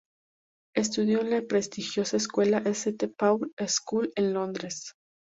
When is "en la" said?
1.21-1.43